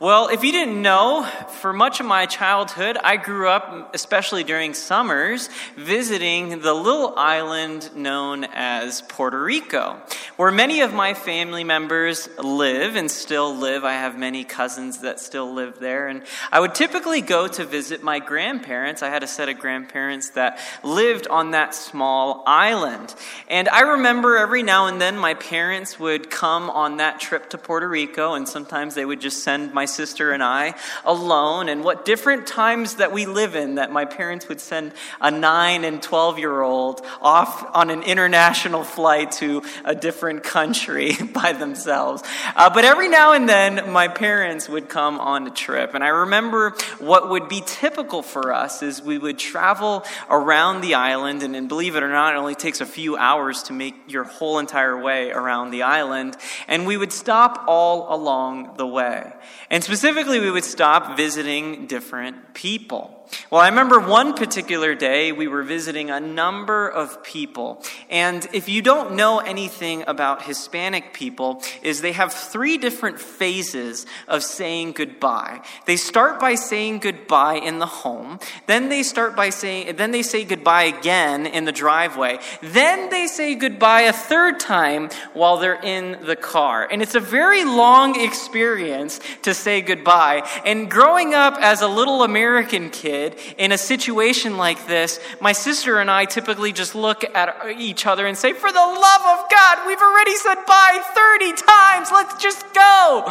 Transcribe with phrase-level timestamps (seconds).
[0.00, 1.28] Well, if you didn't know,
[1.60, 7.94] for much of my childhood, I grew up, especially during summers, visiting the little island
[7.94, 10.00] known as Puerto Rico,
[10.40, 13.84] where many of my family members live and still live.
[13.84, 16.08] I have many cousins that still live there.
[16.08, 19.02] And I would typically go to visit my grandparents.
[19.02, 23.14] I had a set of grandparents that lived on that small island.
[23.48, 27.58] And I remember every now and then my parents would come on that trip to
[27.58, 30.72] Puerto Rico, and sometimes they would just send my sister and I
[31.04, 35.30] alone, and what different times that we live in that my parents would send a
[35.30, 41.52] 9 and 12 year old off on an international flight to a different country by
[41.52, 42.22] themselves.
[42.54, 46.08] Uh, but every now and then, my parents would come on a trip, and I
[46.08, 51.56] remember what would be typical for us is we would travel around the island, and,
[51.56, 54.60] and believe it or not, it only takes a few hours to make your whole
[54.60, 56.36] entire way around the island,
[56.68, 59.32] and we would stop all along the way.
[59.70, 63.19] And specifically, we would stop visiting different people.
[63.50, 67.82] Well, I remember one particular day we were visiting a number of people.
[68.08, 74.06] And if you don't know anything about Hispanic people, is they have three different phases
[74.28, 75.60] of saying goodbye.
[75.86, 78.38] They start by saying goodbye in the home.
[78.66, 82.38] Then they start by saying, then they say goodbye again in the driveway.
[82.62, 86.88] Then they say goodbye a third time while they're in the car.
[86.90, 90.48] And it's a very long experience to say goodbye.
[90.64, 93.19] And growing up as a little American kid
[93.58, 98.26] in a situation like this, my sister and I typically just look at each other
[98.26, 101.00] and say, For the love of God, we've already said bye
[101.38, 102.10] 30 times.
[102.12, 103.24] Let's just go.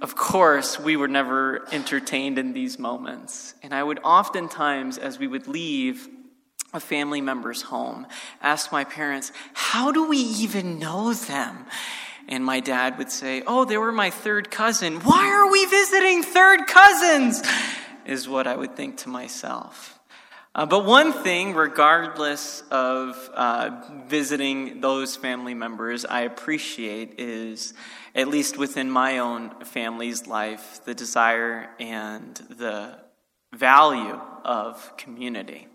[0.00, 3.54] Of course, we were never entertained in these moments.
[3.62, 6.08] And I would oftentimes, as we would leave,
[6.74, 8.06] a family member's home,
[8.42, 11.66] ask my parents, How do we even know them?
[12.28, 15.00] And my dad would say, Oh, they were my third cousin.
[15.00, 17.42] Why are we visiting third cousins?
[18.06, 19.98] Is what I would think to myself.
[20.56, 23.70] Uh, but one thing, regardless of uh,
[24.06, 27.74] visiting those family members, I appreciate is,
[28.14, 32.96] at least within my own family's life, the desire and the
[33.52, 35.66] value of community.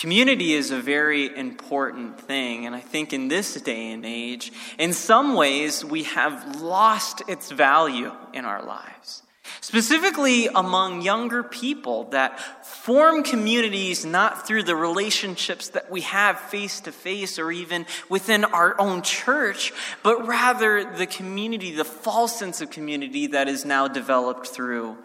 [0.00, 4.94] Community is a very important thing, and I think in this day and age, in
[4.94, 9.22] some ways, we have lost its value in our lives.
[9.60, 16.80] Specifically among younger people that form communities not through the relationships that we have face
[16.80, 19.70] to face or even within our own church,
[20.02, 24.96] but rather the community, the false sense of community that is now developed through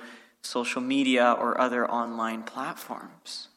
[0.42, 3.50] social media or other online platforms.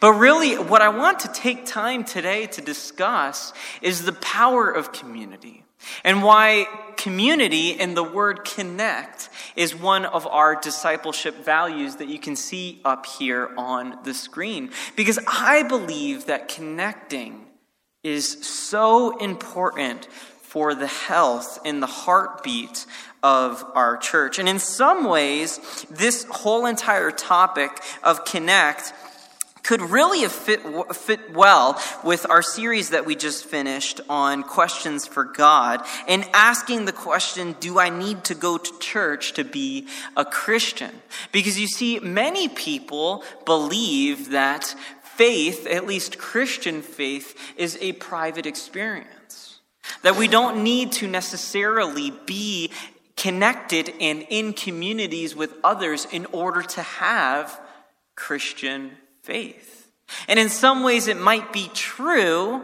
[0.00, 4.92] But really, what I want to take time today to discuss is the power of
[4.92, 5.64] community
[6.04, 6.66] and why
[6.96, 12.80] community and the word connect is one of our discipleship values that you can see
[12.84, 14.70] up here on the screen.
[14.96, 17.46] Because I believe that connecting
[18.02, 20.06] is so important
[20.42, 22.86] for the health and the heartbeat
[23.22, 24.38] of our church.
[24.38, 27.70] And in some ways, this whole entire topic
[28.02, 28.92] of connect
[29.62, 30.60] could really have fit,
[30.94, 36.84] fit well with our series that we just finished on questions for God and asking
[36.84, 39.86] the question, do I need to go to church to be
[40.16, 40.90] a Christian?
[41.30, 48.46] Because you see, many people believe that faith, at least Christian faith, is a private
[48.46, 49.60] experience.
[50.02, 52.72] That we don't need to necessarily be
[53.16, 57.60] connected and in communities with others in order to have
[58.16, 58.92] Christian
[59.22, 59.90] faith.
[60.28, 62.62] And in some ways, it might be true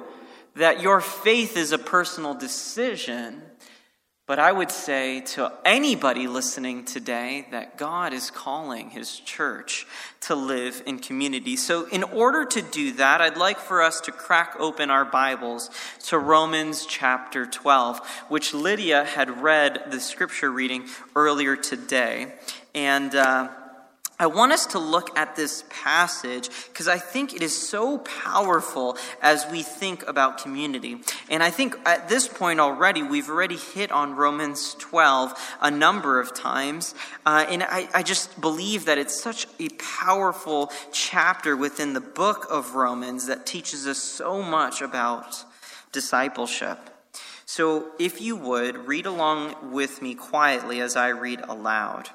[0.57, 3.43] that your faith is a personal decision.
[4.27, 9.87] But I would say to anybody listening today that God is calling his church
[10.23, 11.57] to live in community.
[11.57, 15.71] So, in order to do that, I'd like for us to crack open our Bibles
[16.09, 20.85] to Romans chapter 12, which Lydia had read the scripture reading
[21.17, 22.35] earlier today.
[22.75, 23.49] And uh,
[24.21, 28.97] I want us to look at this passage because I think it is so powerful
[29.23, 30.99] as we think about community.
[31.31, 36.19] And I think at this point already, we've already hit on Romans 12 a number
[36.19, 36.97] of times.
[37.25, 42.49] Uh, and I, I just believe that it's such a powerful chapter within the book
[42.51, 45.45] of Romans that teaches us so much about
[45.93, 46.91] discipleship.
[47.47, 52.11] So if you would, read along with me quietly as I read aloud.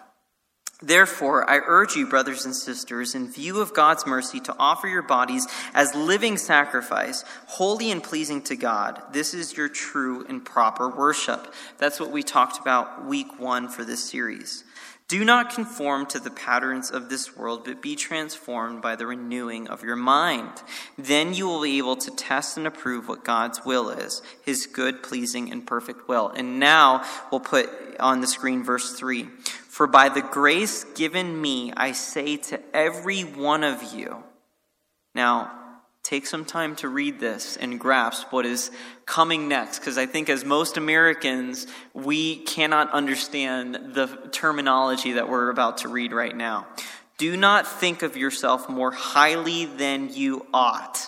[0.83, 5.01] Therefore, I urge you, brothers and sisters, in view of God's mercy, to offer your
[5.01, 9.01] bodies as living sacrifice, holy and pleasing to God.
[9.13, 11.53] This is your true and proper worship.
[11.77, 14.65] That's what we talked about week one for this series.
[15.07, 19.69] Do not conform to the patterns of this world, but be transformed by the renewing
[19.69, 20.51] of your mind.
[20.97, 25.01] Then you will be able to test and approve what God's will is, his good,
[25.01, 26.27] pleasing, and perfect will.
[26.29, 27.69] And now we'll put
[28.01, 29.29] on the screen verse 3.
[29.73, 34.23] For by the grace given me, I say to every one of you.
[35.15, 35.51] Now,
[36.03, 38.69] take some time to read this and grasp what is
[39.07, 41.65] coming next, because I think as most Americans,
[41.95, 46.67] we cannot understand the terminology that we're about to read right now.
[47.17, 50.99] Do not think of yourself more highly than you ought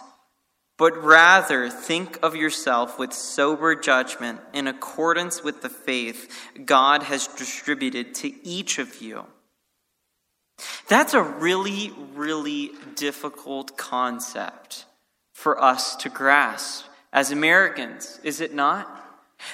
[0.78, 7.28] but rather think of yourself with sober judgment in accordance with the faith God has
[7.28, 9.26] distributed to each of you.
[10.88, 14.86] That's a really, really difficult concept
[15.34, 18.90] for us to grasp as Americans, is it not?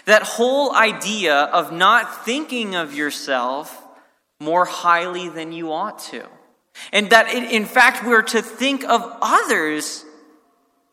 [0.05, 3.83] That whole idea of not thinking of yourself
[4.39, 6.27] more highly than you ought to.
[6.91, 10.03] And that, in fact, we're to think of others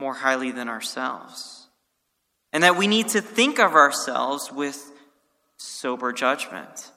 [0.01, 1.69] more highly than ourselves.
[2.53, 4.93] And that we need to think of ourselves with
[5.57, 6.93] sober judgment.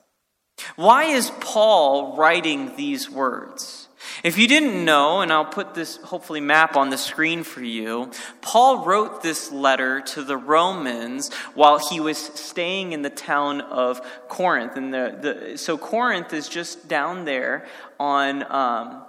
[0.75, 3.87] Why is Paul writing these words?
[4.23, 8.11] If you didn't know, and I'll put this hopefully map on the screen for you,
[8.41, 14.01] Paul wrote this letter to the Romans while he was staying in the town of
[14.27, 14.75] Corinth.
[14.75, 15.17] And the,
[15.51, 17.65] the so Corinth is just down there
[17.99, 19.03] on um,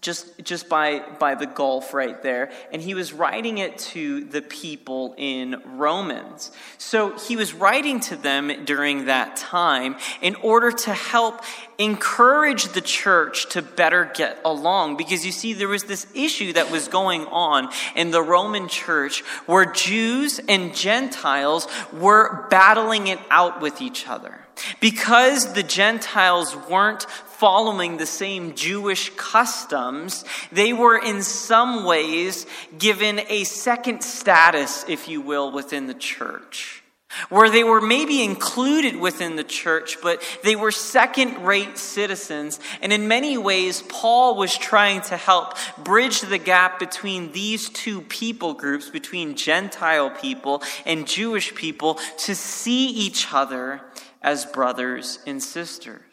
[0.00, 2.50] just just by by the gulf right there.
[2.70, 6.50] And he was writing it to the people in Romans.
[6.76, 11.42] So he was writing to them during that time in order to help
[11.78, 14.96] encourage the church to better get along.
[14.96, 19.20] Because you see there was this issue that was going on in the Roman church
[19.46, 24.40] where Jews and Gentiles were battling it out with each other.
[24.80, 27.06] Because the Gentiles weren't
[27.38, 32.46] following the same Jewish customs, they were in some ways
[32.78, 36.82] given a second status, if you will, within the church.
[37.28, 42.58] Where they were maybe included within the church, but they were second rate citizens.
[42.82, 48.02] And in many ways, Paul was trying to help bridge the gap between these two
[48.02, 53.80] people groups, between Gentile people and Jewish people, to see each other
[54.20, 56.05] as brothers and sisters.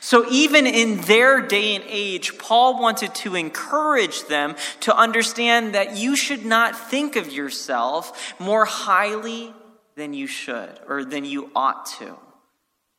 [0.00, 5.96] So, even in their day and age, Paul wanted to encourage them to understand that
[5.96, 9.52] you should not think of yourself more highly
[9.96, 12.16] than you should or than you ought to,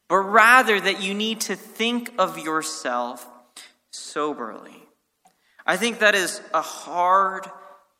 [0.09, 3.25] but rather that you need to think of yourself
[3.91, 4.83] soberly.
[5.65, 7.47] I think that is a hard,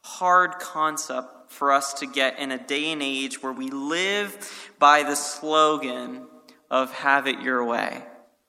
[0.02, 5.04] hard concept for us to get in a day and age where we live by
[5.04, 6.28] the slogan
[6.70, 8.04] of have it your way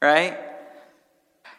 [0.04, 0.38] right?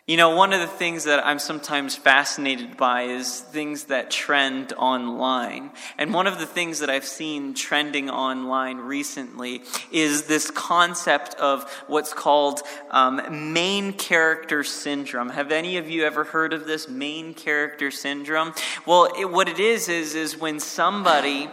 [0.08, 4.72] You know, one of the things that I'm sometimes fascinated by is things that trend
[4.74, 5.72] online.
[5.98, 11.64] And one of the things that I've seen trending online recently is this concept of
[11.88, 12.62] what's called
[12.92, 15.30] um, main character syndrome.
[15.30, 18.54] Have any of you ever heard of this main character syndrome?
[18.86, 21.50] Well, it, what it is, is, is when somebody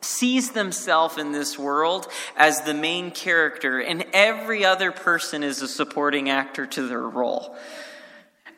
[0.00, 5.68] sees themselves in this world as the main character, and every other person is a
[5.68, 7.56] supporting actor to their role.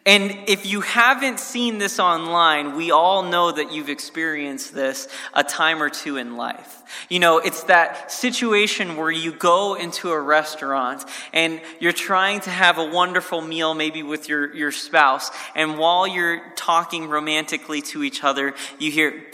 [0.09, 5.45] And if you haven't seen this online, we all know that you've experienced this a
[5.45, 6.83] time or two in life.
[7.11, 12.51] You know, it's that situation where you go into a restaurant and you're trying to
[12.51, 18.03] have a wonderful meal, maybe with your, your spouse, and while you're talking romantically to
[18.03, 19.27] each other, you hear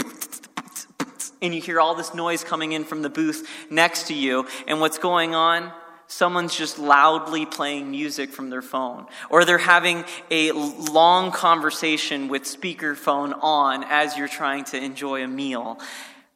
[1.44, 4.80] and you hear all this noise coming in from the booth next to you, and
[4.80, 5.72] what's going on?
[6.06, 9.06] Someone's just loudly playing music from their phone.
[9.30, 15.28] Or they're having a long conversation with speakerphone on as you're trying to enjoy a
[15.28, 15.78] meal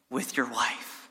[0.09, 1.09] with your wife.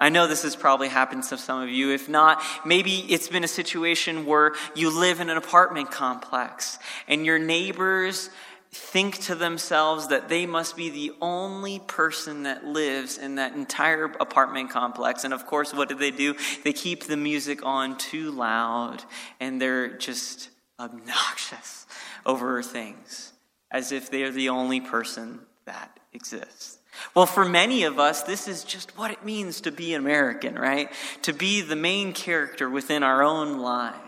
[0.00, 1.90] I know this has probably happened to some of you.
[1.90, 6.78] If not, maybe it's been a situation where you live in an apartment complex
[7.08, 8.30] and your neighbors
[8.70, 14.04] think to themselves that they must be the only person that lives in that entire
[14.04, 15.24] apartment complex.
[15.24, 16.34] And of course, what do they do?
[16.64, 19.02] They keep the music on too loud
[19.40, 21.86] and they're just obnoxious
[22.26, 23.32] over things
[23.70, 26.78] as if they're the only person that exists.
[27.14, 30.90] Well, for many of us, this is just what it means to be American, right?
[31.22, 34.07] To be the main character within our own lives.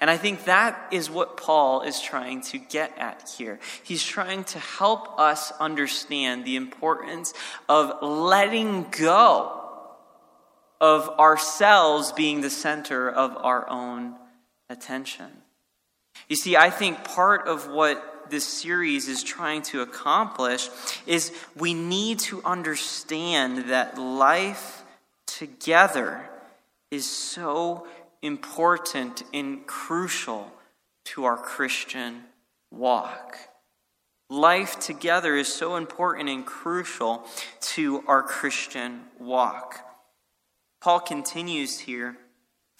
[0.00, 3.58] And I think that is what Paul is trying to get at here.
[3.82, 7.32] He's trying to help us understand the importance
[7.68, 9.62] of letting go
[10.80, 14.14] of ourselves being the center of our own
[14.68, 15.30] attention.
[16.28, 20.68] You see, I think part of what this series is trying to accomplish
[21.06, 24.82] is we need to understand that life
[25.26, 26.28] together
[26.90, 27.86] is so
[28.22, 30.52] important and crucial
[31.06, 32.24] to our Christian
[32.70, 33.36] walk.
[34.28, 37.24] Life together is so important and crucial
[37.60, 39.78] to our Christian walk.
[40.80, 42.16] Paul continues here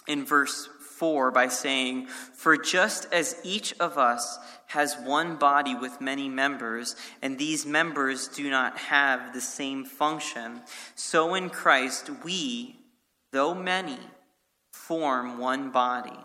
[0.08, 6.00] in verse 4 by saying, For just as each of us has one body with
[6.00, 10.62] many members, and these members do not have the same function,
[10.94, 12.76] so in Christ we,
[13.32, 13.98] though many,
[14.86, 16.18] form one body,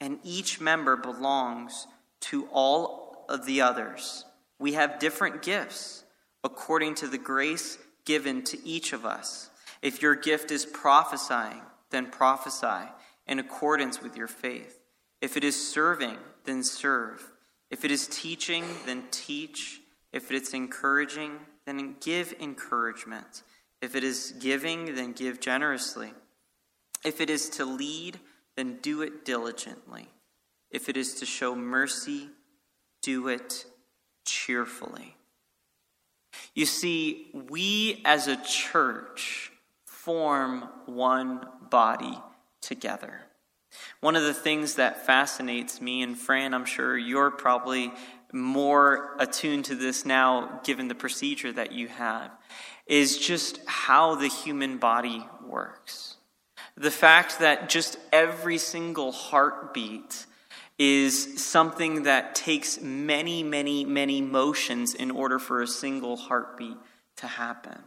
[0.00, 1.86] and each member belongs
[2.20, 4.24] to all of the others.
[4.58, 6.04] We have different gifts
[6.42, 9.50] according to the grace given to each of us.
[9.82, 12.90] If your gift is prophesying, then prophesy
[13.26, 14.80] in accordance with your faith.
[15.20, 17.30] If it is serving, then serve.
[17.70, 19.80] If it is teaching, then teach.
[20.12, 23.42] If it's encouraging, then give encouragement.
[23.80, 26.12] If it is giving, then give generously.
[27.08, 28.20] If it is to lead,
[28.54, 30.10] then do it diligently.
[30.70, 32.28] If it is to show mercy,
[33.00, 33.64] do it
[34.26, 35.16] cheerfully.
[36.54, 39.50] You see, we as a church
[39.86, 42.18] form one body
[42.60, 43.22] together.
[44.00, 47.90] One of the things that fascinates me, and Fran, I'm sure you're probably
[48.34, 52.32] more attuned to this now given the procedure that you have,
[52.86, 56.17] is just how the human body works.
[56.78, 60.26] The fact that just every single heartbeat
[60.78, 66.76] is something that takes many, many, many motions in order for a single heartbeat
[67.16, 67.78] to happen.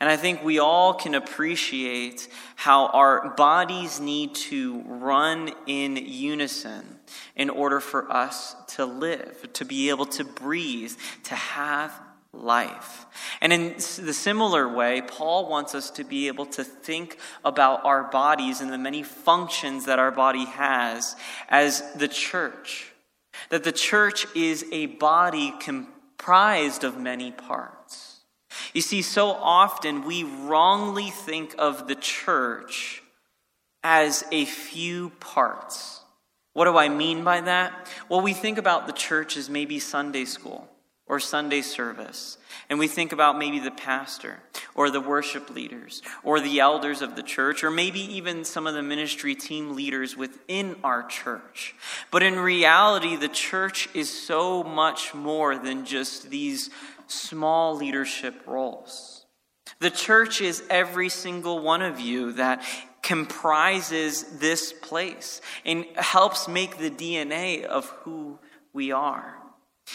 [0.00, 6.98] And I think we all can appreciate how our bodies need to run in unison
[7.36, 10.92] in order for us to live, to be able to breathe,
[11.24, 11.92] to have
[12.32, 13.06] life.
[13.40, 18.04] And in the similar way, Paul wants us to be able to think about our
[18.04, 21.14] bodies and the many functions that our body has
[21.48, 22.92] as the church.
[23.50, 28.20] That the church is a body comprised of many parts.
[28.72, 33.02] You see, so often we wrongly think of the church
[33.82, 36.00] as a few parts.
[36.54, 37.88] What do I mean by that?
[38.08, 40.68] Well, we think about the church as maybe Sunday school
[41.12, 42.38] or Sunday service.
[42.70, 44.38] And we think about maybe the pastor
[44.74, 48.72] or the worship leaders or the elders of the church or maybe even some of
[48.72, 51.74] the ministry team leaders within our church.
[52.10, 56.70] But in reality, the church is so much more than just these
[57.08, 59.26] small leadership roles.
[59.80, 62.64] The church is every single one of you that
[63.02, 68.38] comprises this place and helps make the DNA of who
[68.72, 69.41] we are.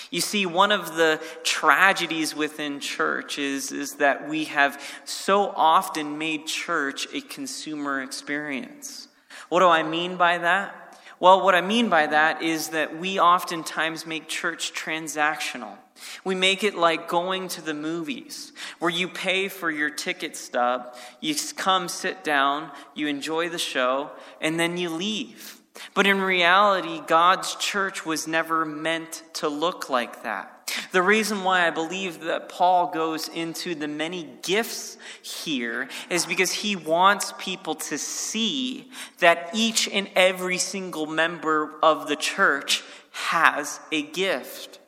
[0.10, 6.17] You see, one of the tragedies within church is, is that we have so often
[6.17, 9.08] made church a consumer experience.
[9.50, 11.00] What do I mean by that?
[11.20, 15.75] Well, what I mean by that is that we oftentimes make church transactional.
[16.24, 20.96] We make it like going to the movies, where you pay for your ticket stub,
[21.20, 25.57] you come sit down, you enjoy the show, and then you leave.
[25.93, 30.53] But in reality, God's church was never meant to look like that.
[30.91, 36.51] The reason why I believe that Paul goes into the many gifts here is because
[36.51, 43.79] he wants people to see that each and every single member of the church has
[43.91, 44.79] a gift.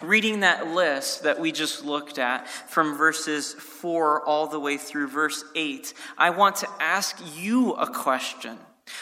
[0.00, 5.08] Reading that list that we just looked at from verses 4 all the way through
[5.08, 8.58] verse 8, I want to ask you a question.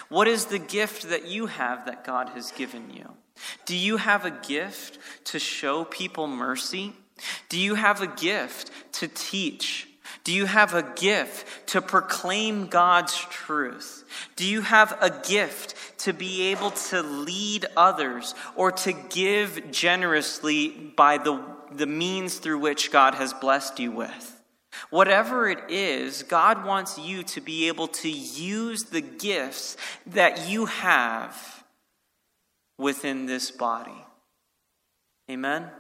[0.08, 3.08] What is the gift that you have that God has given you?
[3.64, 6.92] Do you have a gift to show people mercy?
[7.48, 9.88] Do you have a gift to teach?
[10.24, 14.04] Do you have a gift to proclaim God's truth?
[14.34, 20.68] Do you have a gift to be able to lead others or to give generously
[20.68, 21.40] by the,
[21.72, 24.35] the means through which God has blessed you with?
[24.90, 30.66] Whatever it is, God wants you to be able to use the gifts that you
[30.66, 31.64] have
[32.78, 34.04] within this body.
[35.30, 35.70] Amen?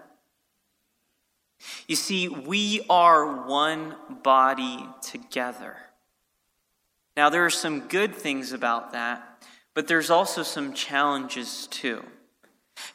[1.86, 5.76] You see, we are one body together.
[7.16, 12.02] Now, there are some good things about that, but there's also some challenges too.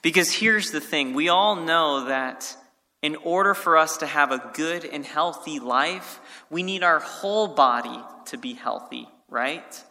[0.01, 2.55] Because here's the thing we all know that
[3.01, 7.47] in order for us to have a good and healthy life, we need our whole
[7.47, 9.83] body to be healthy, right?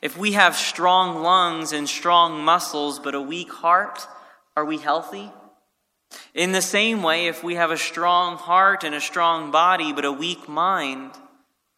[0.00, 4.06] If we have strong lungs and strong muscles but a weak heart,
[4.56, 5.30] are we healthy?
[6.32, 10.04] In the same way, if we have a strong heart and a strong body but
[10.04, 11.12] a weak mind,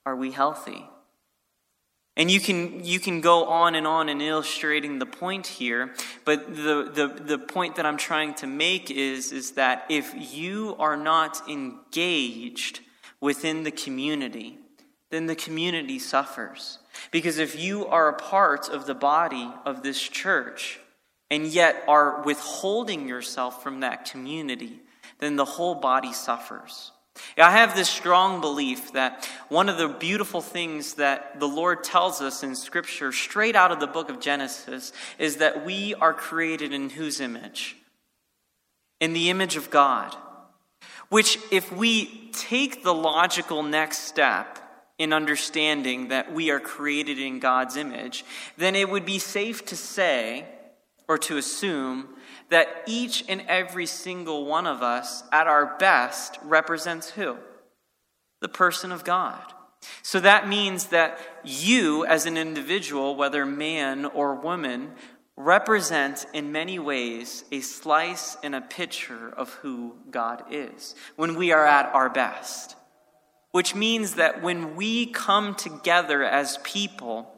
[0.05, 0.88] are we healthy?
[2.16, 5.92] And you can, you can go on and on in illustrating the point here,
[6.25, 10.76] but the, the, the point that I'm trying to make is, is that if you
[10.78, 12.80] are not engaged
[13.20, 14.58] within the community,
[15.11, 16.78] then the community suffers.
[17.11, 20.80] Because if you are a part of the body of this church
[21.30, 24.80] and yet are withholding yourself from that community,
[25.18, 26.92] then the whole body suffers.
[27.38, 32.20] I have this strong belief that one of the beautiful things that the Lord tells
[32.20, 36.73] us in Scripture, straight out of the book of Genesis, is that we are created
[36.73, 37.76] in whose image?
[39.00, 40.16] In the image of God.
[41.08, 44.58] Which, if we take the logical next step
[44.99, 48.25] in understanding that we are created in God's image,
[48.56, 50.46] then it would be safe to say
[51.08, 52.08] or to assume
[52.50, 57.37] that each and every single one of us, at our best, represents who?
[58.41, 59.53] The person of God.
[60.03, 64.93] So that means that you, as an individual, whether man or woman,
[65.37, 71.53] represent in many ways a slice and a picture of who God is when we
[71.53, 72.76] are at our best.
[73.53, 77.33] Which means that when we come together as people,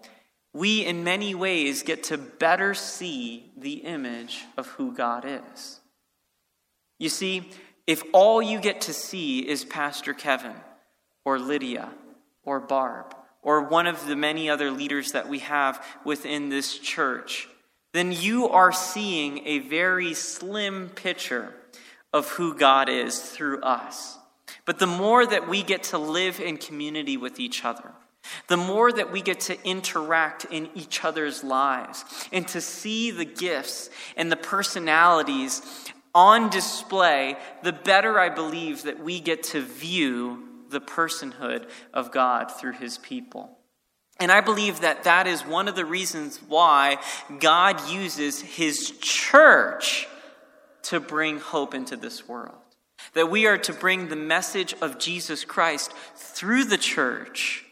[0.53, 5.81] we in many ways get to better see the image of who God is.
[6.99, 7.51] You see,
[7.87, 10.57] if all you get to see is Pastor Kevin
[11.25, 11.91] or Lydia
[12.45, 17.49] or Barb or one of the many other leaders that we have within this church,
[17.93, 21.55] then you are seeing a very slim picture
[22.13, 24.19] of who God is through us.
[24.65, 27.93] But the more that we get to live in community with each other,
[28.47, 33.25] the more that we get to interact in each other's lives and to see the
[33.25, 35.63] gifts and the personalities
[36.15, 42.51] on display, the better I believe that we get to view the personhood of God
[42.51, 43.59] through his people.
[44.21, 46.99] And I believe that that is one of the reasons why
[47.39, 50.09] God uses his church
[50.83, 52.57] to bring hope into this world.
[53.15, 57.65] That we are to bring the message of Jesus Christ through the church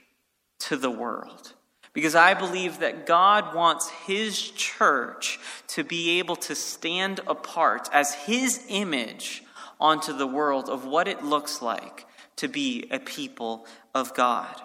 [0.60, 1.52] to the world.
[1.92, 5.38] Because I believe that God wants His church
[5.68, 9.42] to be able to stand apart as His image
[9.80, 14.60] onto the world of what it looks like to be a people of God.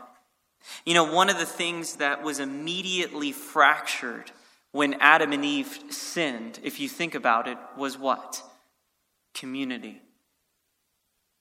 [0.86, 4.32] You know, one of the things that was immediately fractured
[4.72, 8.42] when Adam and Eve sinned, if you think about it, was what?
[9.34, 10.02] Community.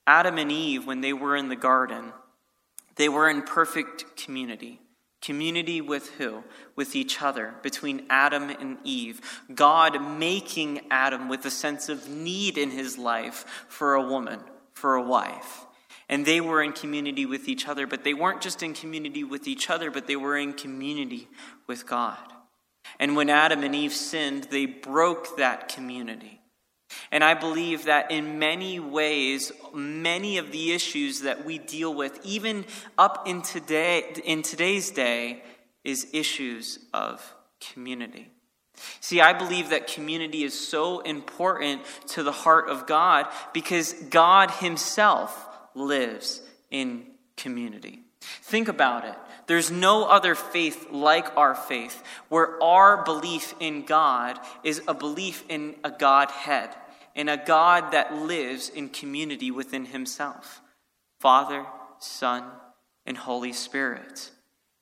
[0.06, 2.12] Adam and Eve, when they were in the garden,
[3.00, 4.78] they were in perfect community.
[5.22, 6.44] Community with who?
[6.76, 9.20] With each other, between Adam and Eve.
[9.54, 14.40] God making Adam with a sense of need in his life for a woman,
[14.74, 15.66] for a wife.
[16.10, 19.48] And they were in community with each other, but they weren't just in community with
[19.48, 21.28] each other, but they were in community
[21.66, 22.18] with God.
[22.98, 26.39] And when Adam and Eve sinned, they broke that community.
[27.10, 32.18] And I believe that in many ways, many of the issues that we deal with,
[32.24, 32.64] even
[32.98, 35.42] up in, today, in today's day,
[35.84, 37.34] is issues of
[37.72, 38.30] community.
[39.00, 44.50] See, I believe that community is so important to the heart of God because God
[44.50, 48.00] Himself lives in community.
[48.20, 49.16] Think about it.
[49.46, 55.44] There's no other faith like our faith, where our belief in God is a belief
[55.48, 56.70] in a Godhead
[57.14, 60.60] and a God that lives in community within himself
[61.20, 61.66] Father,
[61.98, 62.44] Son,
[63.04, 64.30] and Holy Spirit.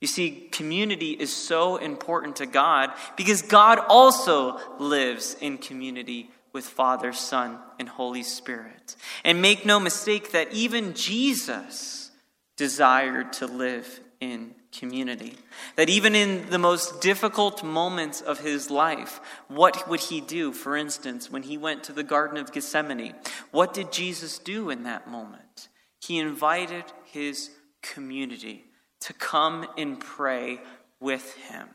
[0.01, 6.64] You see, community is so important to God because God also lives in community with
[6.64, 8.95] Father, Son, and Holy Spirit.
[9.25, 12.11] And make no mistake that even Jesus
[12.57, 15.37] desired to live in community.
[15.77, 20.53] That even in the most difficult moments of his life, what would he do?
[20.53, 23.15] For instance, when he went to the Garden of Gethsemane,
[23.51, 25.69] what did Jesus do in that moment?
[26.01, 27.51] He invited his
[27.83, 28.65] community
[29.01, 30.61] to come and pray
[31.01, 31.69] with him,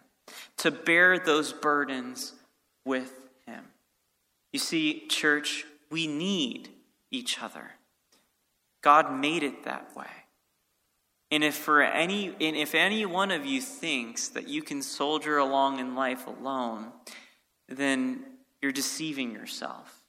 [0.58, 2.34] to bear those burdens
[2.86, 3.14] with
[3.46, 3.66] him.
[4.52, 6.70] You see, church, we need
[7.12, 7.72] each other.
[8.82, 10.06] God made it that way.
[11.34, 15.40] And if for any and if any one of you thinks that you can soldier
[15.40, 16.92] along in life alone,
[17.68, 18.24] then
[18.62, 20.04] you're deceiving yourself.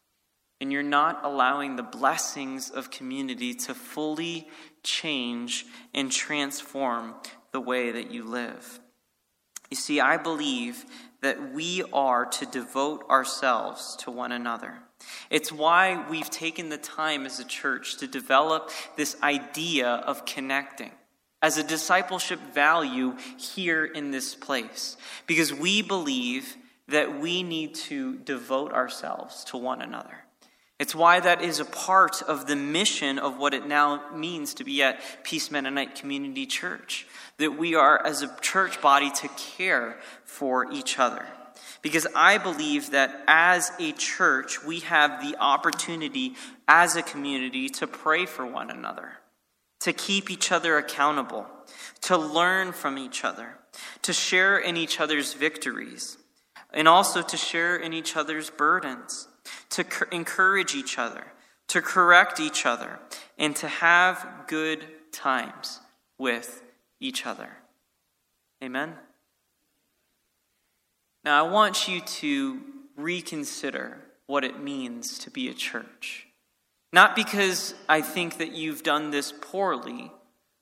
[0.60, 4.48] And you're not allowing the blessings of community to fully
[4.82, 7.14] change and transform
[7.52, 8.80] the way that you live.
[9.70, 10.84] You see, I believe
[11.22, 14.74] that we are to devote ourselves to one another.
[15.30, 20.90] It's why we've taken the time as a church to develop this idea of connecting
[21.44, 26.56] as a discipleship value here in this place because we believe
[26.88, 30.16] that we need to devote ourselves to one another.
[30.78, 34.64] It's why that is a part of the mission of what it now means to
[34.64, 37.06] be at Peace Mennonite Community Church.
[37.36, 41.26] That we are, as a church body, to care for each other.
[41.82, 47.86] Because I believe that as a church, we have the opportunity as a community to
[47.86, 49.12] pray for one another,
[49.80, 51.46] to keep each other accountable,
[52.02, 53.58] to learn from each other,
[54.02, 56.18] to share in each other's victories,
[56.72, 59.28] and also to share in each other's burdens
[59.70, 61.24] to encourage each other,
[61.68, 62.98] to correct each other,
[63.38, 65.80] and to have good times
[66.18, 66.62] with
[67.00, 67.48] each other.
[68.62, 68.94] Amen?
[71.24, 72.60] Now, I want you to
[72.96, 76.23] reconsider what it means to be a church.
[76.94, 80.12] Not because I think that you've done this poorly,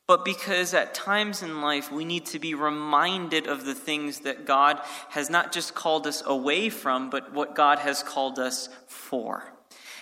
[0.09, 4.47] but because at times in life we need to be reminded of the things that
[4.47, 9.53] God has not just called us away from, but what God has called us for.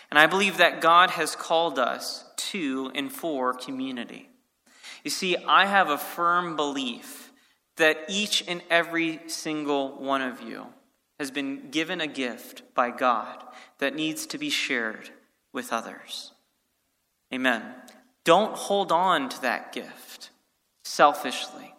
[0.08, 4.28] And I believe that God has called us to and for community.
[5.02, 7.32] You see, I have a firm belief
[7.76, 10.66] that each and every single one of you
[11.18, 13.42] has been given a gift by God
[13.78, 15.10] that needs to be shared
[15.52, 16.32] with others.
[17.32, 17.62] Amen.
[18.24, 20.30] Don't hold on to that gift
[20.84, 21.74] selfishly,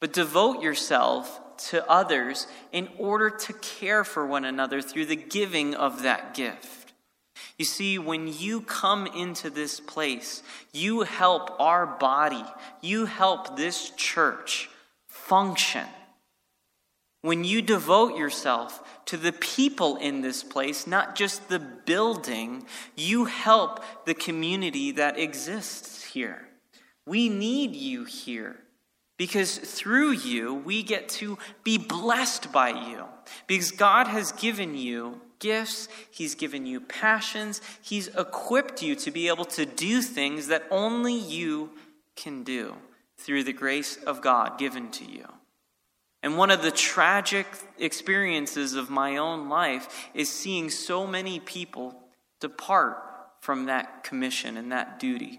[0.00, 5.74] but devote yourself to others in order to care for one another through the giving
[5.74, 6.92] of that gift.
[7.58, 12.44] You see, when you come into this place, you help our body,
[12.80, 14.68] you help this church
[15.06, 15.86] function.
[17.26, 23.24] When you devote yourself to the people in this place, not just the building, you
[23.24, 26.46] help the community that exists here.
[27.04, 28.60] We need you here
[29.16, 33.06] because through you, we get to be blessed by you.
[33.48, 39.26] Because God has given you gifts, He's given you passions, He's equipped you to be
[39.26, 41.70] able to do things that only you
[42.14, 42.76] can do
[43.18, 45.26] through the grace of God given to you.
[46.26, 47.46] And one of the tragic
[47.78, 51.94] experiences of my own life is seeing so many people
[52.40, 52.96] depart
[53.38, 55.38] from that commission and that duty.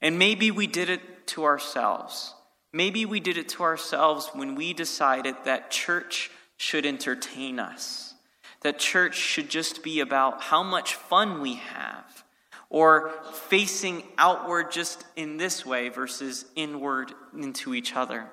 [0.00, 2.32] And maybe we did it to ourselves.
[2.72, 8.14] Maybe we did it to ourselves when we decided that church should entertain us,
[8.60, 12.22] that church should just be about how much fun we have,
[12.70, 13.10] or
[13.48, 18.26] facing outward just in this way versus inward into each other.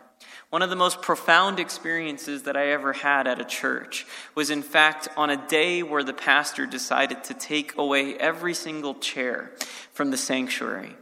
[0.50, 4.62] One of the most profound experiences that I ever had at a church was, in
[4.62, 9.52] fact, on a day where the pastor decided to take away every single chair
[9.92, 10.96] from the sanctuary.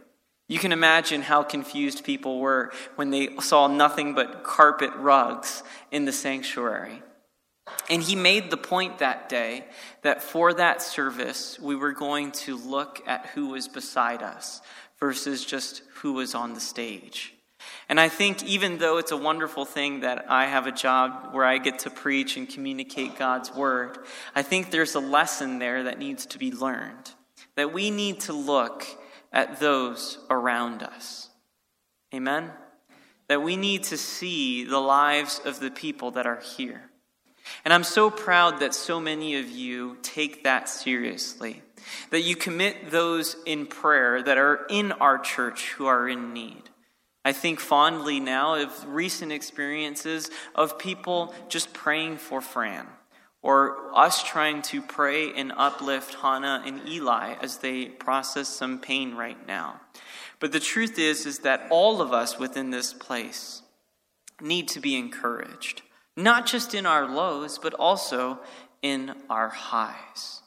[0.47, 6.05] You can imagine how confused people were when they saw nothing but carpet rugs in
[6.05, 7.01] the sanctuary.
[7.89, 9.65] And he made the point that day
[10.01, 14.61] that for that service, we were going to look at who was beside us
[14.99, 17.33] versus just who was on the stage.
[17.89, 21.45] And I think even though it's a wonderful thing that I have a job where
[21.45, 23.97] I get to preach and communicate God's word,
[24.35, 27.11] I think there's a lesson there that needs to be learned.
[27.55, 28.85] That we need to look
[29.31, 31.29] at those around us.
[32.13, 32.51] Amen?
[33.27, 36.89] That we need to see the lives of the people that are here.
[37.63, 41.61] And I'm so proud that so many of you take that seriously.
[42.09, 46.63] That you commit those in prayer that are in our church who are in need.
[47.23, 52.85] I think fondly now of recent experiences of people just praying for Fran,
[53.41, 59.15] or us trying to pray and uplift Hannah and Eli as they process some pain
[59.15, 59.81] right now.
[60.39, 63.63] But the truth is, is that all of us within this place
[64.39, 65.81] need to be encouraged,
[66.15, 68.39] not just in our lows, but also
[68.81, 70.41] in our highs.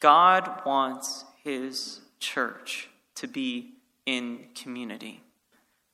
[0.00, 3.74] God wants his church to be
[4.06, 5.22] in community.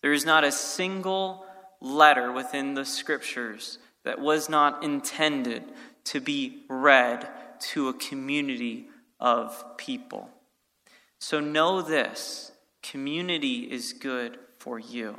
[0.03, 1.45] There is not a single
[1.81, 5.63] letter within the scriptures that was not intended
[6.05, 7.29] to be read
[7.61, 8.89] to a community
[9.21, 10.31] of people.
[11.19, 15.19] So know this community is good for you,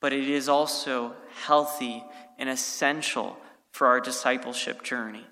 [0.00, 2.02] but it is also healthy
[2.38, 3.36] and essential
[3.72, 5.26] for our discipleship journey.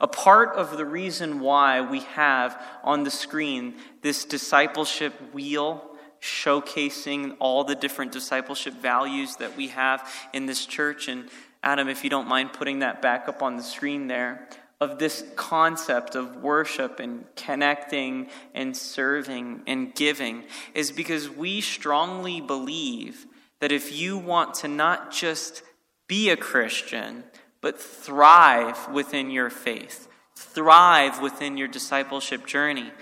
[0.00, 5.84] A part of the reason why we have on the screen this discipleship wheel
[6.20, 11.08] showcasing all the different discipleship values that we have in this church.
[11.08, 11.28] And
[11.62, 14.48] Adam, if you don't mind putting that back up on the screen there,
[14.80, 22.40] of this concept of worship and connecting and serving and giving, is because we strongly
[22.40, 23.26] believe
[23.60, 25.62] that if you want to not just
[26.06, 27.24] be a Christian,
[27.60, 32.92] but thrive within your faith, thrive within your discipleship journey,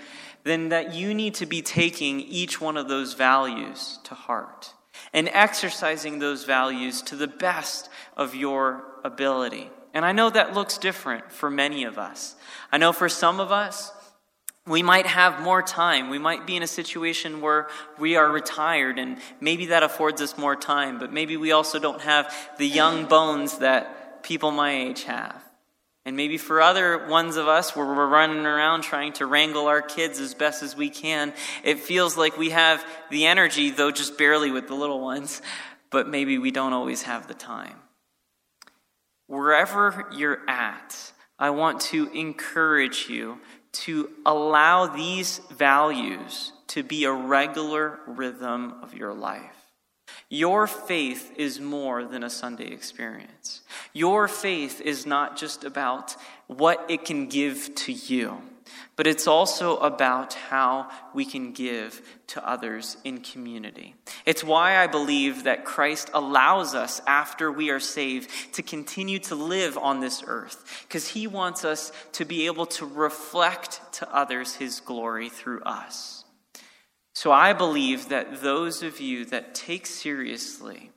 [0.43, 4.73] then that you need to be taking each one of those values to heart
[5.13, 9.69] and exercising those values to the best of your ability.
[9.93, 12.35] And I know that looks different for many of us.
[12.71, 13.91] I know for some of us,
[14.67, 16.09] we might have more time.
[16.09, 20.37] We might be in a situation where we are retired, and maybe that affords us
[20.37, 25.03] more time, but maybe we also don't have the young bones that people my age
[25.03, 25.41] have.
[26.05, 29.81] And maybe for other ones of us where we're running around trying to wrangle our
[29.81, 34.17] kids as best as we can, it feels like we have the energy, though just
[34.17, 35.41] barely with the little ones,
[35.91, 37.75] but maybe we don't always have the time.
[39.27, 43.39] Wherever you're at, I want to encourage you
[43.83, 49.57] to allow these values to be a regular rhythm of your life.
[50.29, 53.61] Your faith is more than a Sunday experience.
[53.93, 56.15] Your faith is not just about
[56.47, 58.41] what it can give to you,
[58.95, 63.95] but it's also about how we can give to others in community.
[64.25, 69.35] It's why I believe that Christ allows us, after we are saved, to continue to
[69.35, 74.55] live on this earth, because he wants us to be able to reflect to others
[74.55, 76.23] his glory through us.
[77.15, 80.91] So I believe that those of you that take seriously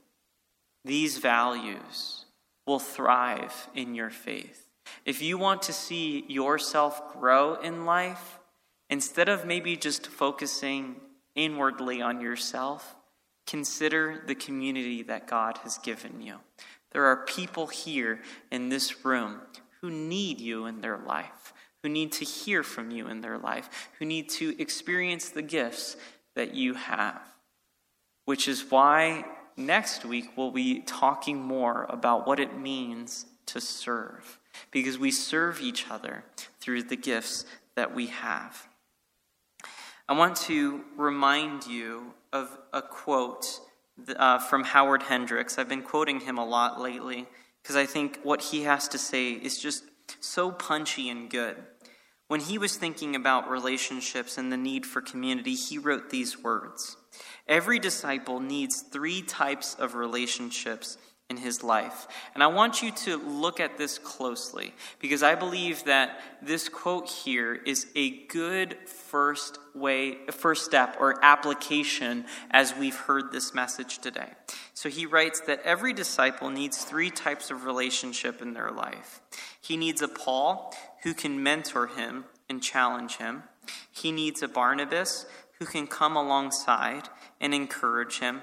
[0.83, 2.25] these values
[2.65, 4.65] will thrive in your faith.
[5.05, 8.39] If you want to see yourself grow in life,
[8.89, 10.95] instead of maybe just focusing
[11.35, 12.95] inwardly on yourself,
[13.47, 16.35] consider the community that God has given you.
[16.91, 18.19] There are people here
[18.51, 19.41] in this room
[19.81, 23.89] who need you in their life who need to hear from you in their life,
[23.97, 25.97] who need to experience the gifts
[26.35, 27.21] that you have.
[28.25, 29.25] Which is why
[29.57, 34.39] next week we'll be talking more about what it means to serve,
[34.71, 36.23] because we serve each other
[36.59, 38.67] through the gifts that we have.
[40.07, 43.61] I want to remind you of a quote
[44.15, 45.57] uh, from Howard Hendricks.
[45.57, 47.27] I've been quoting him a lot lately
[47.61, 49.83] because I think what he has to say is just
[50.19, 51.55] so punchy and good.
[52.27, 56.97] When he was thinking about relationships and the need for community, he wrote these words
[57.47, 60.97] Every disciple needs three types of relationships
[61.31, 62.07] in his life.
[62.35, 67.09] And I want you to look at this closely because I believe that this quote
[67.09, 73.99] here is a good first way, first step or application as we've heard this message
[73.99, 74.29] today.
[74.73, 79.21] So he writes that every disciple needs three types of relationship in their life.
[79.61, 83.43] He needs a Paul who can mentor him and challenge him.
[83.89, 85.25] He needs a Barnabas
[85.59, 87.07] who can come alongside
[87.39, 88.41] and encourage him.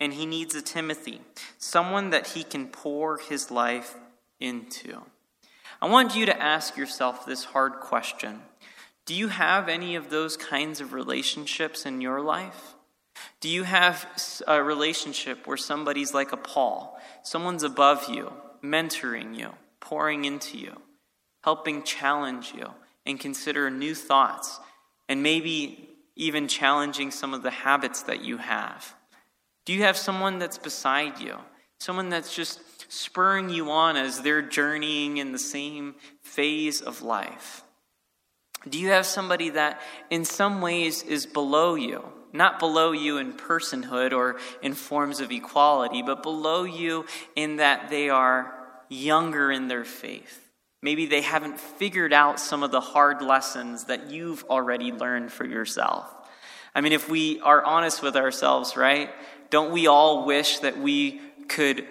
[0.00, 1.20] And he needs a Timothy,
[1.58, 3.94] someone that he can pour his life
[4.40, 5.02] into.
[5.82, 8.40] I want you to ask yourself this hard question
[9.06, 12.74] Do you have any of those kinds of relationships in your life?
[13.40, 14.06] Do you have
[14.46, 16.98] a relationship where somebody's like a Paul?
[17.22, 18.32] Someone's above you,
[18.62, 20.80] mentoring you, pouring into you,
[21.42, 22.66] helping challenge you,
[23.06, 24.60] and consider new thoughts,
[25.08, 28.94] and maybe even challenging some of the habits that you have?
[29.70, 31.36] Do you have someone that's beside you?
[31.78, 32.58] Someone that's just
[32.90, 37.62] spurring you on as they're journeying in the same phase of life?
[38.68, 39.80] Do you have somebody that
[40.10, 42.02] in some ways is below you?
[42.32, 47.06] Not below you in personhood or in forms of equality, but below you
[47.36, 48.52] in that they are
[48.88, 50.50] younger in their faith.
[50.82, 55.44] Maybe they haven't figured out some of the hard lessons that you've already learned for
[55.44, 56.12] yourself.
[56.74, 59.10] I mean, if we are honest with ourselves, right?
[59.50, 61.86] Don't we all wish that we could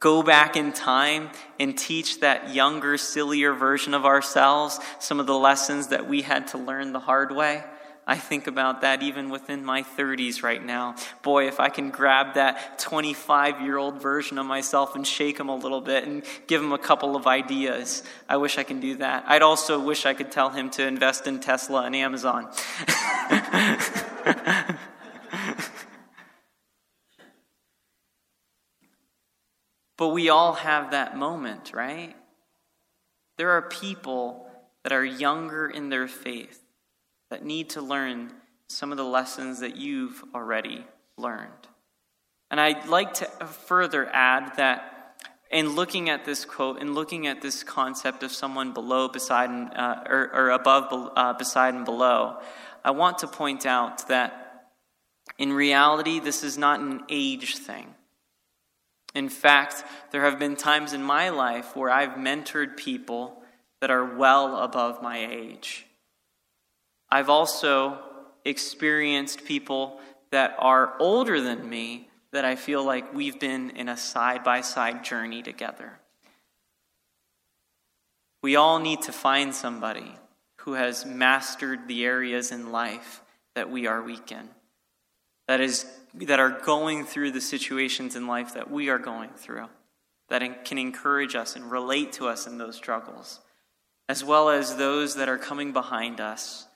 [0.00, 5.38] go back in time and teach that younger, sillier version of ourselves some of the
[5.38, 7.64] lessons that we had to learn the hard way?
[8.06, 10.96] I think about that even within my 30s right now.
[11.22, 15.48] Boy, if I can grab that 25 year old version of myself and shake him
[15.48, 18.96] a little bit and give him a couple of ideas, I wish I can do
[18.96, 19.24] that.
[19.26, 22.50] I'd also wish I could tell him to invest in Tesla and Amazon.
[30.04, 32.14] But we all have that moment, right?
[33.38, 34.46] There are people
[34.82, 36.62] that are younger in their faith
[37.30, 38.30] that need to learn
[38.68, 40.84] some of the lessons that you've already
[41.16, 41.68] learned.
[42.50, 47.40] And I'd like to further add that in looking at this quote and looking at
[47.40, 52.36] this concept of someone below, beside, and, uh, or, or, above, uh, beside, and below,
[52.84, 54.66] I want to point out that
[55.38, 57.93] in reality, this is not an age thing.
[59.14, 63.42] In fact, there have been times in my life where I've mentored people
[63.80, 65.86] that are well above my age.
[67.10, 67.98] I've also
[68.44, 70.00] experienced people
[70.30, 74.60] that are older than me that I feel like we've been in a side by
[74.60, 76.00] side journey together.
[78.42, 80.16] We all need to find somebody
[80.56, 83.22] who has mastered the areas in life
[83.54, 84.48] that we are weak in,
[85.48, 89.68] that, is, that are going through the situations in life that we are going through,
[90.28, 93.40] that can encourage us and relate to us in those struggles,
[94.08, 96.66] as well as those that are coming behind us,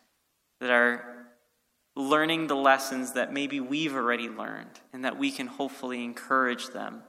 [0.60, 1.04] that are
[1.96, 7.02] learning the lessons that maybe we've already learned, and that we can hopefully encourage them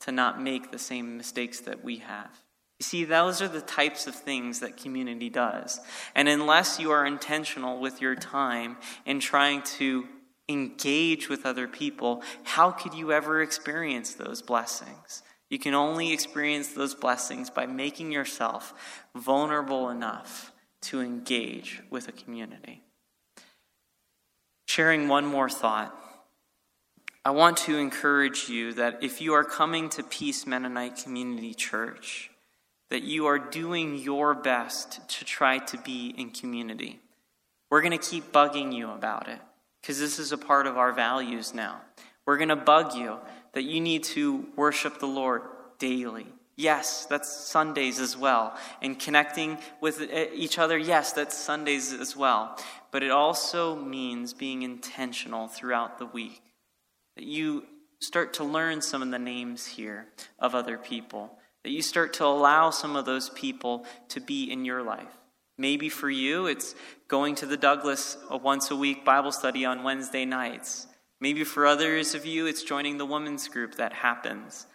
[0.00, 2.30] to not make the same mistakes that we have.
[2.78, 5.80] You see, those are the types of things that community does.
[6.14, 8.76] And unless you are intentional with your time
[9.06, 10.06] in trying to
[10.48, 15.22] engage with other people, how could you ever experience those blessings?
[15.50, 18.74] You can only experience those blessings by making yourself
[19.14, 22.82] vulnerable enough to engage with a community
[24.76, 25.98] sharing one more thought.
[27.24, 32.30] I want to encourage you that if you are coming to Peace Mennonite Community Church,
[32.90, 37.00] that you are doing your best to try to be in community.
[37.70, 39.40] We're going to keep bugging you about it
[39.86, 41.80] because this is a part of our values now.
[42.26, 43.18] We're going to bug you
[43.52, 45.42] that you need to worship the Lord
[45.78, 46.26] daily.
[46.56, 48.56] Yes, that's Sundays as well.
[48.82, 52.58] And connecting with eh, each other, yes, that's Sundays as well
[52.96, 56.40] but it also means being intentional throughout the week.
[57.16, 57.66] That you
[58.00, 60.06] start to learn some of the names here
[60.38, 64.64] of other people, that you start to allow some of those people to be in
[64.64, 65.14] your life.
[65.58, 66.74] Maybe for you, it's
[67.08, 70.86] going to the Douglas a once a week Bible study on Wednesday nights.
[71.20, 74.66] Maybe for others of you, it's joining the women's group that happens.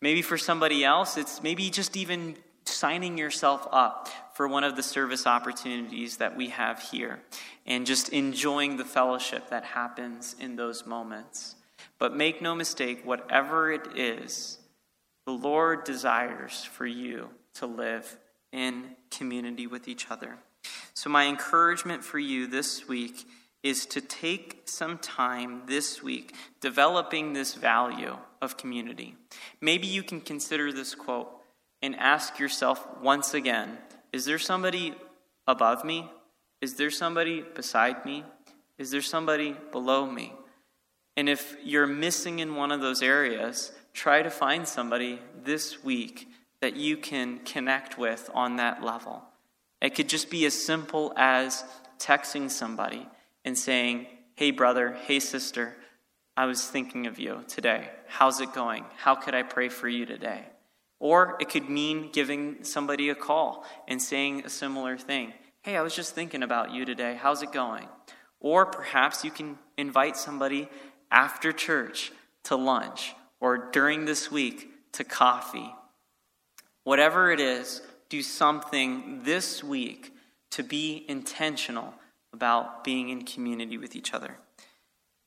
[0.00, 4.82] Maybe for somebody else, it's maybe just even signing yourself up for one of the
[4.82, 7.20] service opportunities that we have here
[7.66, 11.56] and just enjoying the fellowship that happens in those moments.
[11.98, 14.58] But make no mistake, whatever it is,
[15.26, 18.18] the Lord desires for you to live
[18.50, 20.38] in community with each other.
[20.94, 23.26] So, my encouragement for you this week
[23.62, 29.14] is to take some time this week developing this value of community.
[29.60, 31.30] Maybe you can consider this quote
[31.80, 33.78] and ask yourself once again
[34.12, 34.94] is there somebody
[35.46, 36.10] above me?
[36.60, 38.24] Is there somebody beside me?
[38.78, 40.34] Is there somebody below me?
[41.16, 46.28] And if you're missing in one of those areas, try to find somebody this week
[46.62, 49.22] that you can connect with on that level.
[49.82, 51.64] It could just be as simple as
[51.98, 53.06] texting somebody
[53.44, 55.74] and saying, Hey, brother, hey, sister,
[56.36, 57.90] I was thinking of you today.
[58.06, 58.84] How's it going?
[58.96, 60.44] How could I pray for you today?
[60.98, 65.34] Or it could mean giving somebody a call and saying a similar thing.
[65.62, 67.18] Hey, I was just thinking about you today.
[67.20, 67.88] How's it going?
[68.40, 70.68] Or perhaps you can invite somebody
[71.10, 72.12] after church
[72.44, 75.74] to lunch or during this week to coffee.
[76.84, 80.12] Whatever it is, do something this week
[80.50, 81.94] to be intentional
[82.32, 84.36] about being in community with each other.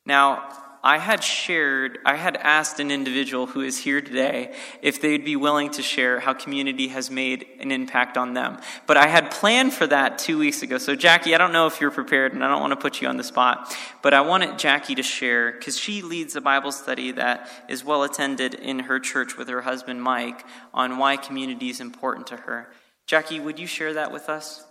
[0.04, 5.24] Now, I had shared, I had asked an individual who is here today if they'd
[5.24, 8.60] be willing to share how community has made an impact on them.
[8.86, 10.78] But I had planned for that two weeks ago.
[10.78, 13.08] So, Jackie, I don't know if you're prepared, and I don't want to put you
[13.08, 17.10] on the spot, but I wanted Jackie to share because she leads a Bible study
[17.10, 21.80] that is well attended in her church with her husband, Mike, on why community is
[21.80, 22.70] important to her.
[23.06, 24.64] Jackie, would you share that with us?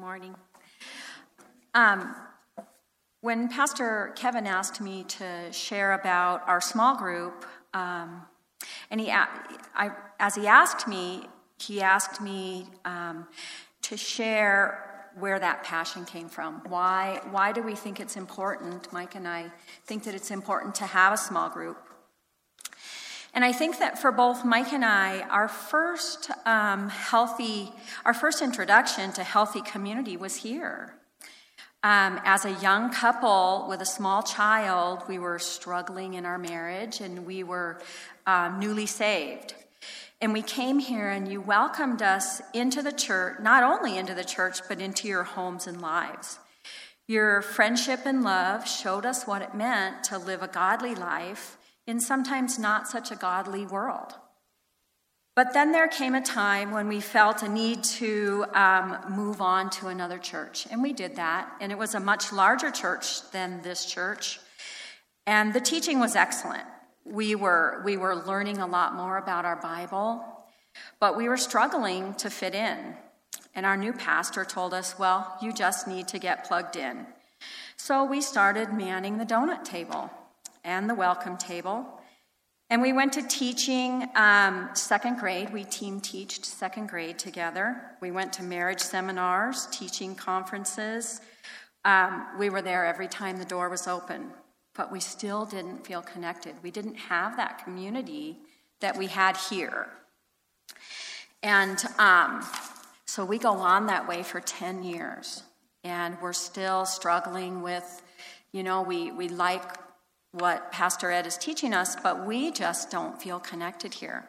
[0.00, 0.34] Morning.
[1.74, 2.16] Um,
[3.20, 7.44] when Pastor Kevin asked me to share about our small group,
[7.74, 8.22] um,
[8.90, 11.26] and he, I, as he asked me,
[11.58, 13.26] he asked me um,
[13.82, 16.62] to share where that passion came from.
[16.66, 18.90] Why, why do we think it's important?
[18.94, 19.50] Mike and I
[19.84, 21.89] think that it's important to have a small group.
[23.32, 27.72] And I think that for both Mike and I, our first um, healthy,
[28.04, 30.94] our first introduction to healthy community was here.
[31.82, 37.00] Um, as a young couple with a small child, we were struggling in our marriage
[37.00, 37.80] and we were
[38.26, 39.54] um, newly saved.
[40.20, 44.24] And we came here and you welcomed us into the church, not only into the
[44.24, 46.38] church, but into your homes and lives.
[47.06, 51.56] Your friendship and love showed us what it meant to live a godly life
[51.86, 54.14] in sometimes not such a godly world.
[55.36, 59.70] But then there came a time when we felt a need to um, move on
[59.70, 61.50] to another church, and we did that.
[61.60, 64.40] And it was a much larger church than this church,
[65.26, 66.64] and the teaching was excellent.
[67.04, 70.22] We were we were learning a lot more about our Bible,
[70.98, 72.96] but we were struggling to fit in.
[73.54, 77.06] And our new pastor told us, "Well, you just need to get plugged in."
[77.76, 80.10] So we started manning the donut table
[80.64, 82.00] and the welcome table
[82.70, 85.52] and we went to teaching um, second grade.
[85.52, 87.82] We team teached second grade together.
[88.00, 91.20] We went to marriage seminars, teaching conferences.
[91.84, 94.30] Um, we were there every time the door was open,
[94.76, 96.54] but we still didn't feel connected.
[96.62, 98.38] We didn't have that community
[98.78, 99.88] that we had here.
[101.42, 102.46] And um,
[103.04, 105.42] so we go on that way for 10 years,
[105.82, 108.00] and we're still struggling with,
[108.52, 109.64] you know, we, we like
[110.32, 114.28] what Pastor Ed is teaching us, but we just don't feel connected here.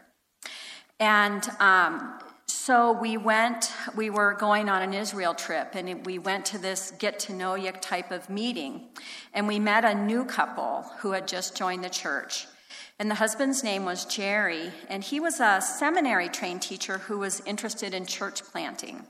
[0.99, 6.45] And um, so we went, we were going on an Israel trip, and we went
[6.47, 8.89] to this get to know you type of meeting.
[9.33, 12.47] And we met a new couple who had just joined the church.
[12.99, 17.41] And the husband's name was Jerry, and he was a seminary trained teacher who was
[17.47, 19.07] interested in church planting.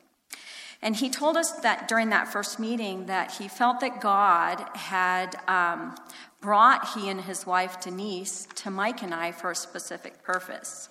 [0.81, 5.35] And he told us that during that first meeting that he felt that God had
[5.47, 5.95] um,
[6.41, 10.89] brought he and his wife Denise to Mike and I for a specific purpose.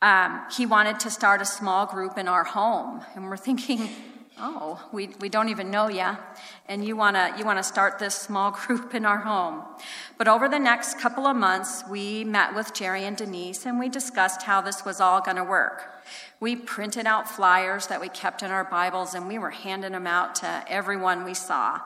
[0.00, 3.88] Um, he wanted to start a small group in our home, and we're thinking,
[4.38, 6.16] oh, we, we don't even know you,
[6.66, 9.62] and you want to you wanna start this small group in our home.
[10.18, 13.88] But over the next couple of months, we met with Jerry and Denise, and we
[13.88, 15.88] discussed how this was all going to work.
[16.40, 20.06] We printed out flyers that we kept in our Bibles, and we were handing them
[20.06, 21.80] out to everyone we saw.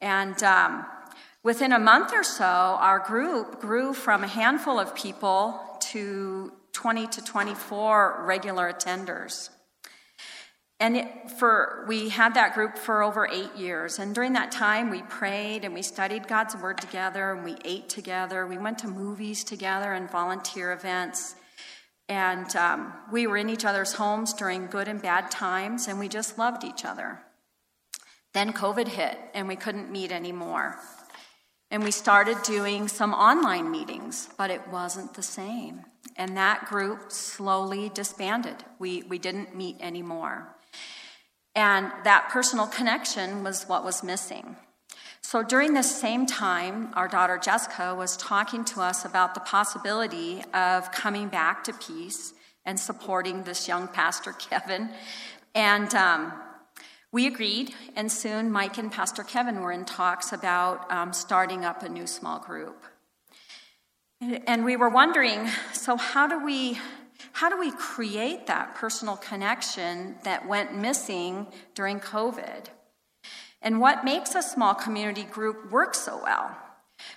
[0.00, 0.86] And um,
[1.44, 7.06] Within a month or so, our group grew from a handful of people to 20
[7.08, 9.50] to 24 regular attenders.
[10.80, 13.98] And it, for we had that group for over eight years.
[13.98, 17.90] And during that time, we prayed and we studied God's Word together and we ate
[17.90, 18.46] together.
[18.46, 21.36] We went to movies together and volunteer events.
[22.08, 26.08] And um, we were in each other's homes during good and bad times, and we
[26.08, 27.20] just loved each other.
[28.32, 30.76] Then COVID hit, and we couldn't meet anymore.
[31.74, 35.80] And we started doing some online meetings, but it wasn't the same.
[36.14, 38.54] And that group slowly disbanded.
[38.78, 40.54] We, we didn't meet anymore.
[41.56, 44.54] And that personal connection was what was missing.
[45.20, 50.44] So during this same time, our daughter Jessica was talking to us about the possibility
[50.54, 54.90] of coming back to peace and supporting this young pastor, Kevin.
[55.56, 56.34] And um,
[57.14, 61.84] we agreed, and soon Mike and Pastor Kevin were in talks about um, starting up
[61.84, 62.82] a new small group.
[64.20, 66.76] And we were wondering so, how do we
[67.30, 71.46] how do we create that personal connection that went missing
[71.76, 72.64] during COVID?
[73.62, 76.56] And what makes a small community group work so well?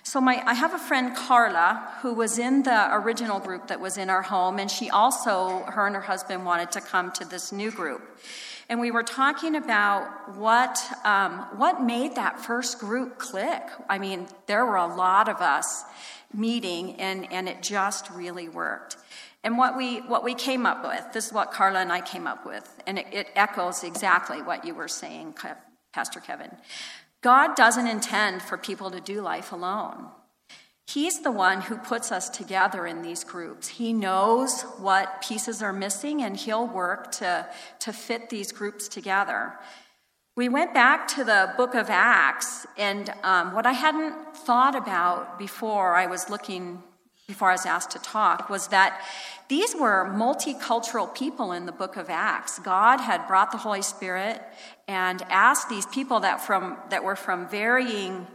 [0.04, 3.96] So, my, I have a friend, Carla, who was in the original group that was
[3.96, 7.52] in our home, and she also, her and her husband wanted to come to this
[7.52, 8.02] new group
[8.68, 13.62] and we were talking about what um, what made that first group click.
[13.88, 15.84] I mean, there were a lot of us
[16.34, 18.96] meeting, and and it just really worked.
[19.42, 22.26] And what we what we came up with, this is what Carla and I came
[22.26, 25.34] up with, and it, it echoes exactly what you were saying,
[25.92, 26.50] Pastor Kevin.
[27.20, 30.08] God doesn't intend for people to do life alone.
[30.88, 33.68] He's the one who puts us together in these groups.
[33.68, 37.46] He knows what pieces are missing, and he'll work to,
[37.80, 39.52] to fit these groups together.
[40.34, 45.38] We went back to the book of Acts, and um, what I hadn't thought about
[45.38, 46.82] before I was looking,
[47.26, 49.02] before I was asked to talk, was that
[49.48, 52.58] these were multicultural people in the book of Acts.
[52.60, 54.40] God had brought the Holy Spirit
[54.86, 58.26] and asked these people that, from, that were from varying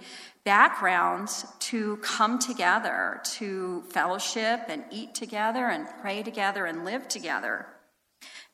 [0.45, 7.67] backgrounds to come together, to fellowship and eat together and pray together and live together.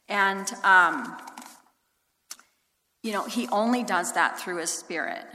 [0.08, 1.18] And, um,
[3.04, 5.26] you know, he only does that through his spirit.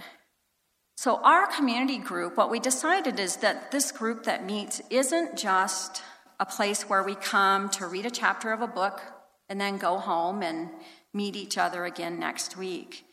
[0.96, 6.02] So, our community group, what we decided is that this group that meets isn't just
[6.38, 9.00] a place where we come to read a chapter of a book
[9.48, 10.70] and then go home and
[11.12, 13.04] meet each other again next week.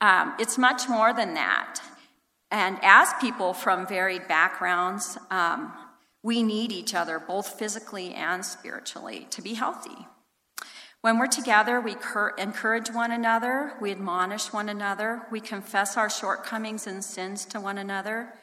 [0.00, 1.80] Um, it's much more than that.
[2.50, 5.72] And as people from varied backgrounds, um,
[6.22, 10.06] we need each other, both physically and spiritually, to be healthy.
[11.00, 16.10] When we're together, we cur- encourage one another, we admonish one another, we confess our
[16.10, 18.34] shortcomings and sins to one another,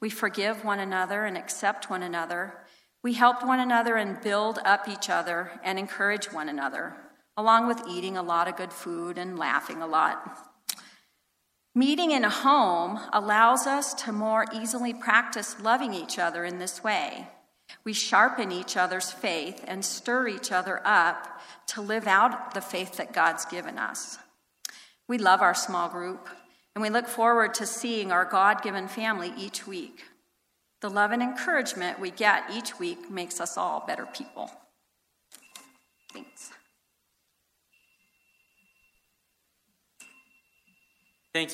[0.00, 2.54] we forgive one another and accept one another,
[3.02, 6.94] we help one another and build up each other and encourage one another,
[7.36, 10.47] along with eating a lot of good food and laughing a lot.
[11.78, 16.82] Meeting in a home allows us to more easily practice loving each other in this
[16.82, 17.28] way.
[17.84, 22.96] We sharpen each other's faith and stir each other up to live out the faith
[22.96, 24.18] that God's given us.
[25.06, 26.28] We love our small group,
[26.74, 30.02] and we look forward to seeing our God given family each week.
[30.80, 34.50] The love and encouragement we get each week makes us all better people.